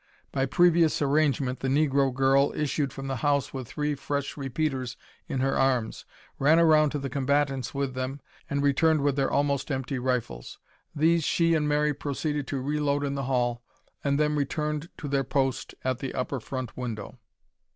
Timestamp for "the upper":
15.99-16.39